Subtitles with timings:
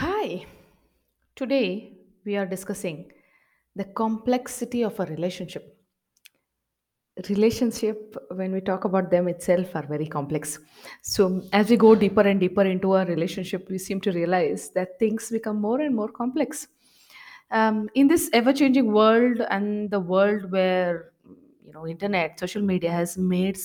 [0.00, 0.46] Hi,
[1.36, 1.92] today
[2.24, 3.12] we are discussing
[3.76, 5.76] the complexity of a relationship.
[7.28, 10.58] Relationship, when we talk about them itself, are very complex.
[11.02, 14.98] So, as we go deeper and deeper into our relationship, we seem to realize that
[14.98, 16.68] things become more and more complex.
[17.50, 21.12] Um, in this ever-changing world and the world where
[21.62, 23.58] you know internet, social media has made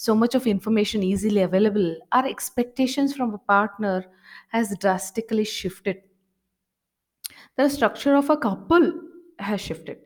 [0.00, 4.06] so much of information easily available, our expectations from a partner
[4.48, 6.02] has drastically shifted.
[7.56, 8.92] The structure of a couple
[9.38, 9.98] has shifted.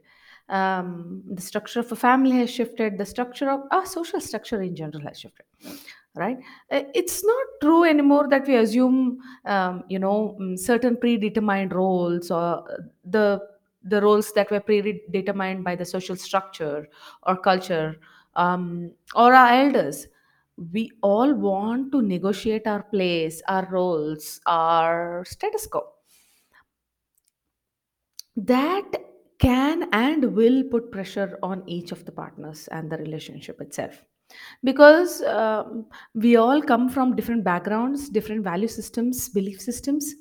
[0.48, 2.98] Um, the structure of a family has shifted.
[2.98, 5.46] The structure of our social structure in general has shifted
[6.16, 6.38] right?
[6.70, 12.30] Uh, it's not true anymore that we assume um, you know mm, certain predetermined roles
[12.30, 12.64] or
[13.05, 13.41] the
[13.84, 16.88] the roles that were predetermined by the social structure
[17.24, 17.97] or culture
[18.37, 20.06] um, or our elders.
[20.73, 25.83] We all want to negotiate our place our roles our status quo
[28.36, 28.84] that
[29.39, 34.03] can and will put pressure on each of the partners and the relationship itself.
[34.62, 40.14] Because um, we all come from different backgrounds different value systems belief systems.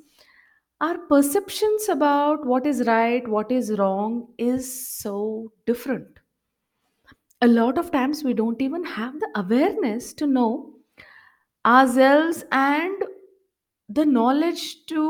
[0.82, 4.68] Our perceptions about what is right what is wrong is
[5.00, 6.20] so different
[7.44, 10.74] a lot of times we don't even have the awareness to know
[11.66, 13.04] ourselves and
[13.90, 15.02] the knowledge to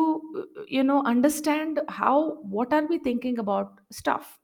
[0.67, 2.15] you know understand how
[2.55, 4.39] what are we thinking about stuff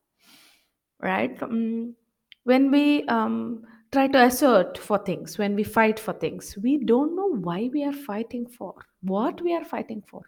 [1.02, 1.42] right?
[1.42, 1.96] Um,
[2.44, 7.16] when we um, try to assert for things when we fight for things we don't
[7.16, 10.22] know why we are fighting for what we are fighting for.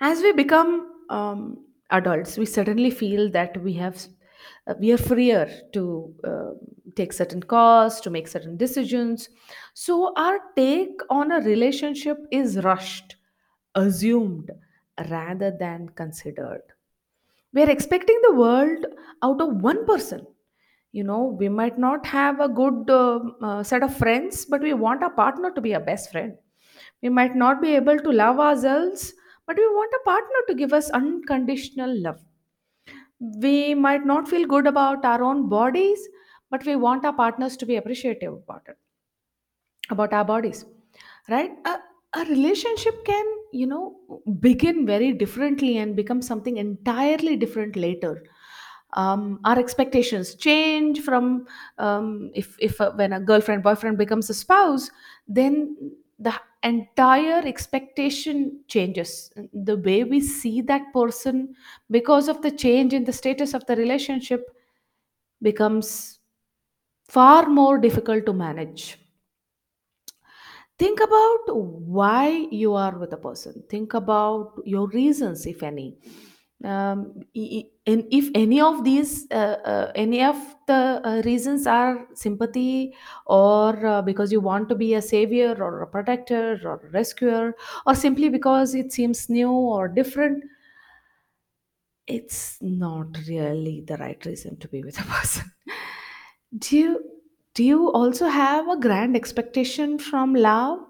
[0.00, 4.06] As we become um, adults we suddenly feel that we have
[4.66, 6.50] uh, we are freer to uh,
[6.96, 9.28] take certain calls to make certain decisions.
[9.74, 13.16] So our take on a relationship is rushed
[13.74, 14.50] assumed
[15.10, 16.62] rather than considered.
[17.52, 18.86] We are expecting the world
[19.22, 20.26] out of one person.
[20.92, 24.72] You know we might not have a good uh, uh, set of friends but we
[24.72, 26.34] want our partner to be our best friend.
[27.02, 29.12] We might not be able to love ourselves
[29.46, 32.20] but we want a partner to give us unconditional love
[33.20, 36.08] we might not feel good about our own bodies
[36.50, 38.78] but we want our partners to be appreciative about it
[39.90, 40.64] about our bodies
[41.28, 41.52] right?
[41.66, 41.78] A,
[42.20, 43.96] a relationship can you know
[44.40, 48.24] begin very differently and become something entirely different later.
[48.94, 51.46] Um, our expectations change from
[51.78, 54.90] um, if if uh, when a girlfriend boyfriend becomes a spouse
[55.28, 55.76] then
[56.18, 59.30] the entire expectation changes.
[59.52, 61.54] The way we see that person
[61.90, 64.44] because of the change in the status of the relationship
[65.40, 66.18] becomes
[67.08, 68.98] far more difficult to manage.
[70.78, 73.64] Think about why you are with a person.
[73.68, 75.98] Think about your reasons if any
[76.64, 80.36] um, if any of these uh, uh, any of
[80.66, 82.94] the uh, reasons are sympathy
[83.26, 87.54] or uh, because you want to be a savior or a protector or a rescuer
[87.86, 90.42] or simply because it seems new or different
[92.06, 95.52] it's not really the right reason to be with a person.
[96.56, 97.04] Do you
[97.54, 100.80] do you also have a grand expectation from love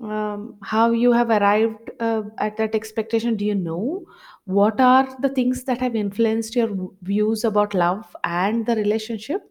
[0.00, 4.04] um, how you have arrived uh, at that expectation do you know?
[4.44, 9.42] What are the things that have influenced your views about love and the relationship?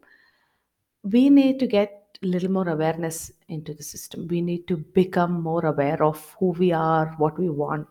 [1.04, 4.26] We need to get a little more awareness into the system.
[4.28, 7.86] We need to become more aware of who we are what we want.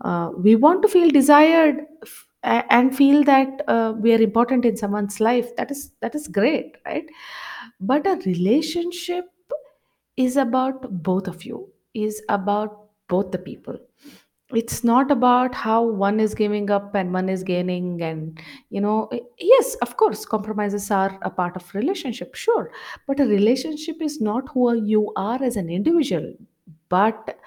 [0.00, 1.86] Uh, we want to feel desired
[2.42, 5.54] and feel that uh, we are important in someone's life.
[5.56, 7.06] That is that is great right?
[7.80, 9.26] But a relationship
[10.16, 13.78] is about both of you is about both the people.
[14.52, 18.38] It's not about how one is giving up and one is gaining and
[18.70, 22.70] you know i- yes of course compromises are a part of relationship sure.
[23.06, 26.34] But a relationship is not who you are as an individual
[26.88, 27.38] but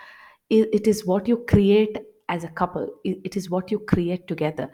[0.49, 1.97] it, is what you create
[2.29, 2.89] as a couple.
[3.03, 4.71] It is what you create together.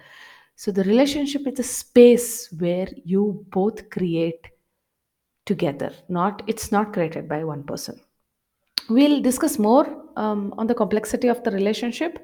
[0.55, 4.47] So the relationship is a space where you both create
[5.45, 7.99] together not it's not created by one person.
[8.89, 9.85] We'll discuss more
[10.17, 12.19] um, on the complexity of the relationship.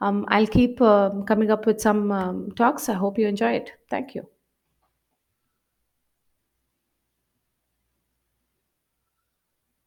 [0.00, 2.88] Um, i'll keep um coming up with some um, talks.
[2.88, 3.72] I hope you enjoy it.
[3.88, 4.31] Thank you